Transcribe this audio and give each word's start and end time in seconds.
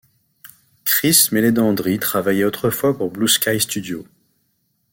Chris 0.83 1.29
Meledandri 1.31 1.99
travaillait 1.99 2.43
autrefois 2.43 2.97
pour 2.97 3.11
Blue 3.11 3.27
Sky 3.27 3.59
Studios. 3.59 4.03